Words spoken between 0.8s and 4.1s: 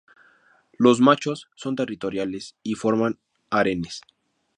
machos son territoriales y forman harenes.